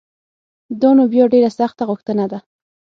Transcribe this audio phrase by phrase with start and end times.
[0.81, 2.39] دا نو بیا ډېره سخته غوښتنه ده